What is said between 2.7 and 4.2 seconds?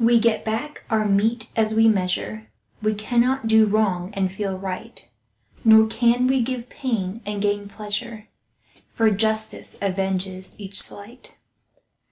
We cannot do wrong